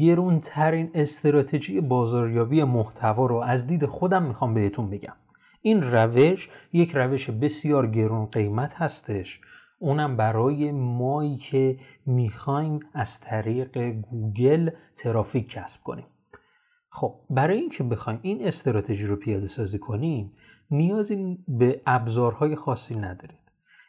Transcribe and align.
گرونترین 0.00 0.90
استراتژی 0.94 1.80
بازاریابی 1.80 2.64
محتوا 2.64 3.26
رو 3.26 3.36
از 3.36 3.66
دید 3.66 3.86
خودم 3.86 4.22
می‌خوام 4.22 4.54
بهتون 4.54 4.90
بگم. 4.90 5.14
این 5.62 5.82
روش 5.82 6.48
یک 6.72 6.96
روش 6.96 7.30
بسیار 7.30 7.86
گرون 7.86 8.26
قیمت 8.26 8.74
هستش. 8.74 9.40
اونم 9.78 10.16
برای 10.16 10.72
مایی 10.72 11.36
که 11.36 11.78
می‌خوایم 12.06 12.80
از 12.94 13.20
طریق 13.20 13.78
گوگل 13.90 14.70
ترافیک 14.96 15.48
کسب 15.48 15.82
کنیم. 15.82 16.06
خب 16.90 17.14
برای 17.30 17.58
اینکه 17.58 17.84
بخوایم 17.84 18.18
این 18.22 18.46
استراتژی 18.46 19.06
رو 19.06 19.16
پیاده 19.16 19.46
سازی 19.46 19.78
کنیم 19.78 20.32
نیازی 20.70 21.38
به 21.48 21.80
ابزارهای 21.86 22.56
خاصی 22.56 22.96
ندارید. 22.96 23.38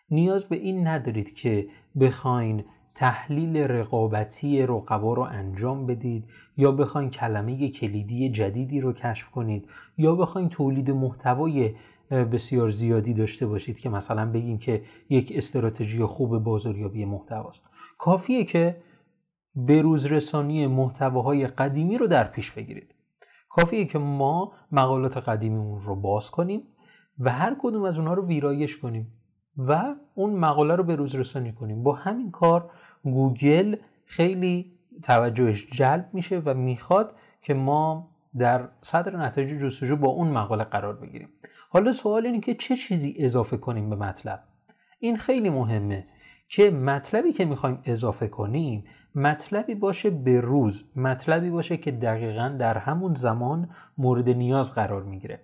نیاز 0.10 0.46
به 0.46 0.56
این 0.56 0.88
ندارید 0.88 1.36
که 1.36 1.68
بخواین 2.00 2.64
تحلیل 2.96 3.58
رقابتی 3.58 4.62
رقبا 4.62 5.14
رو 5.14 5.22
انجام 5.22 5.86
بدید 5.86 6.24
یا 6.58 6.72
بخواین 6.72 7.10
کلمه 7.10 7.70
کلیدی 7.70 8.30
جدیدی 8.30 8.82
رو 8.82 8.94
کشف 8.94 9.30
کنید 9.30 9.70
یا 9.98 10.16
بخواین 10.16 10.50
تولید 10.50 10.92
محتوای 10.92 11.76
بسیار 12.12 12.70
زیادی 12.70 13.14
داشته 13.14 13.48
باشید 13.48 13.80
که 13.80 13.90
مثلا 13.90 14.32
بگیم 14.32 14.58
که 14.58 14.82
یک 15.10 15.32
استراتژی 15.36 16.04
خوب 16.04 16.40
بازاریابی 16.40 17.06
محتواست. 17.06 17.64
کافیه 17.98 18.46
که 18.46 18.78
روز 19.68 20.06
رسانی 20.06 20.68
محتواهای 20.68 21.48
قدیمی 21.48 21.98
رو 21.98 22.08
در 22.08 22.24
پیش 22.24 22.52
بگیرید. 22.52 22.96
کافیه 23.50 23.86
که 23.86 24.00
ما 24.00 24.52
مقالات 24.72 25.18
قدیمیمون 25.18 25.82
رو 25.82 25.96
باز 25.96 26.32
کنیم 26.32 26.62
و 27.20 27.32
هر 27.32 27.56
کدوم 27.60 27.84
از 27.84 27.98
اونها 27.98 28.14
رو 28.14 28.26
ویرایش 28.26 28.78
کنیم 28.78 29.14
و 29.58 29.96
اون 30.16 30.34
مقاله 30.34 30.76
رو 30.76 30.84
به 30.84 30.96
روز 30.96 31.16
رسانی 31.16 31.54
کنیم. 31.54 31.84
با 31.84 31.94
همین 31.94 32.32
کار 32.32 32.72
گوگل 33.06 33.76
خیلی 34.06 34.72
توجهش 35.04 35.68
جلب 35.72 36.10
میشه 36.14 36.42
و 36.46 36.54
می‌خواد 36.54 37.16
که 37.42 37.54
ما 37.54 38.10
در 38.38 38.68
صدر 38.82 39.18
نتایج 39.18 39.62
جستجو 39.62 39.96
با 39.96 40.10
اون 40.10 40.28
مقاله 40.28 40.64
قرار 40.64 40.96
بگیریم. 40.96 41.30
حالا 41.70 41.92
سوال 41.92 42.26
اینه 42.26 42.40
که 42.40 42.56
چه 42.56 42.76
چیزی 42.76 43.16
اضافه 43.20 43.58
کنیم 43.58 43.90
به 43.90 43.96
مطلب؟ 43.96 44.44
این 45.00 45.18
خیلی 45.18 45.50
مهمه 45.50 46.08
که 46.50 46.72
مطلبی 46.72 47.34
که 47.34 47.46
می‌خوایم 47.46 47.80
اضافه 47.86 48.28
کنیم 48.28 48.84
مطلبی 49.16 49.76
باشه 49.76 50.10
به 50.10 50.42
روز 50.42 50.84
مطلبی 50.96 51.50
باشه 51.50 51.78
که 51.78 51.92
دقیقا 51.92 52.56
در 52.60 52.78
همون 52.78 53.14
زمان 53.14 53.70
مورد 53.98 54.30
نیاز 54.30 54.76
قرار 54.76 55.04
می‌گیره. 55.04 55.40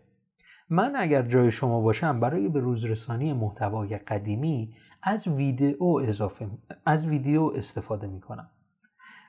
من 0.69 0.93
اگر 0.95 1.21
جای 1.21 1.51
شما 1.51 1.81
باشم 1.81 2.19
برای 2.19 2.49
به 2.49 2.59
روزرسانی 2.59 3.33
محتوای 3.33 3.97
قدیمی 3.97 4.73
از 5.03 5.27
ویدیو 5.27 5.83
اضافه 5.83 6.47
از 6.85 7.07
ویدیو 7.07 7.43
استفاده 7.43 8.07
می‌کنم. 8.07 8.49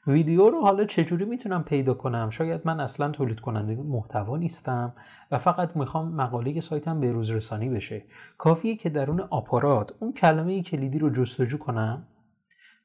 ویدیو 0.06 0.50
رو 0.50 0.60
حالا 0.60 0.84
چجوری 0.84 1.24
می‌تونم 1.24 1.64
پیدا 1.64 1.94
کنم؟ 1.94 2.30
شاید 2.30 2.60
من 2.64 2.80
اصلا 2.80 3.10
تولید 3.10 3.40
کننده 3.40 3.74
محتوا 3.74 4.36
نیستم 4.36 4.92
و 5.30 5.38
فقط 5.38 5.76
می‌خوام 5.76 6.14
مقاله 6.14 6.60
سایتم 6.60 7.00
به 7.00 7.12
روز 7.12 7.30
رسانی 7.30 7.68
بشه. 7.68 8.04
کافیه 8.38 8.76
که 8.76 8.88
درون 8.88 9.20
آپارات 9.20 9.92
اون 10.00 10.12
کلمه 10.12 10.62
کلیدی 10.62 10.98
رو 10.98 11.10
جستجو 11.10 11.58
کنم 11.58 12.06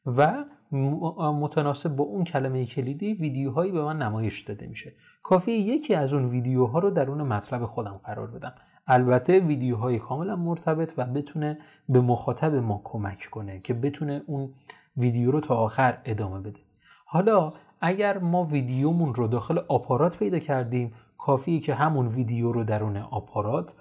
و 0.06 0.46
متناسب 0.72 1.96
با 1.96 2.04
اون 2.04 2.24
کلمه 2.24 2.66
کلیدی 2.66 3.14
ویدیوهایی 3.14 3.72
به 3.72 3.84
من 3.84 3.98
نمایش 3.98 4.42
داده 4.42 4.68
میشه. 4.68 4.94
کافیه 5.24 5.56
یکی 5.56 5.96
از 5.96 6.14
اون 6.14 6.26
ویدیوها 6.26 6.80
رو 6.80 6.90
درون 6.90 7.22
مطلب 7.22 7.66
خودم 7.66 8.00
قرار 8.04 8.28
بدم. 8.28 8.54
البته 8.88 9.40
ویدیوهای 9.40 10.00
کاملا 10.00 10.36
مرتبط 10.36 10.94
و 10.98 11.06
بتونه 11.06 11.58
به 11.90 12.02
مخاطب 12.02 12.56
ما 12.56 12.82
کمک 12.84 13.28
کنه 13.32 13.60
که 13.60 13.74
بتونه 13.74 14.22
اون 14.26 14.50
ویدیو 14.98 15.32
رو 15.32 15.40
تا 15.40 15.56
آخر 15.56 15.98
ادامه 16.06 16.40
بده. 16.40 16.60
حالا 17.06 17.54
اگر 17.82 18.18
ما 18.18 18.44
ویدیومون 18.44 19.16
رو 19.16 19.28
داخل 19.28 19.60
آپارات 19.68 20.18
پیدا 20.18 20.40
کردیم 20.40 20.94
کافیه 21.18 21.60
که 21.60 21.76
همون 21.76 22.08
ویدیو 22.08 22.52
رو 22.52 22.64
درون 22.64 22.98
آپارات 22.98 23.74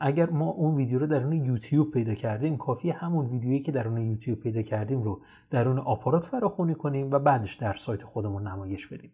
اگر 0.00 0.30
ما 0.30 0.50
اون 0.50 0.76
ویدیو 0.76 0.98
رو 0.98 1.06
درون 1.06 1.32
یوتیوب 1.32 1.90
پیدا 1.90 2.14
کردیم 2.14 2.56
کافی 2.56 2.90
همون 2.90 3.26
ویدیویی 3.26 3.60
که 3.60 3.72
درون 3.72 4.10
یوتیوب 4.10 4.40
پیدا 4.40 4.62
کردیم 4.62 5.02
رو 5.02 5.20
درون 5.50 5.78
آپارات 5.78 6.24
فراخونی 6.24 6.74
کنیم 6.74 7.10
و 7.10 7.18
بعدش 7.18 7.54
در 7.54 7.74
سایت 7.74 8.02
خودمون 8.02 8.46
نمایش 8.46 8.86
بدیم. 8.86 9.12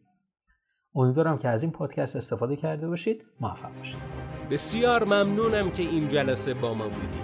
امیدوارم 0.95 1.39
که 1.39 1.49
از 1.49 1.63
این 1.63 1.73
پادکست 1.73 2.17
استفاده 2.17 2.57
کرده 2.57 2.89
باشید. 2.89 3.25
موفق 3.41 3.79
باشید. 3.79 3.97
بسیار 4.51 5.05
ممنونم 5.05 5.71
که 5.71 5.83
این 5.83 6.09
جلسه 6.09 6.55
با 6.55 6.75
ما 6.75 6.85
بودید. 6.85 7.24